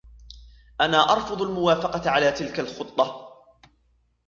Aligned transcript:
أنا 0.81 1.11
أرفض 1.13 1.41
الموافقة 1.41 2.09
على 2.09 2.31
تلك 2.31 2.59
الخطة. 2.59 3.27